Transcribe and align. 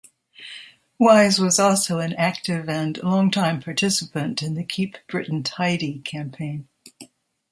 Wise 0.97 1.37
was 1.39 1.59
also 1.59 1.99
an 1.99 2.13
active 2.13 2.67
and 2.67 2.97
long-time 3.03 3.59
participant 3.59 4.41
in 4.41 4.55
the 4.55 4.63
Keep 4.63 4.97
Britain 5.07 5.43
Tidy 5.43 5.99
campaign. 5.99 6.67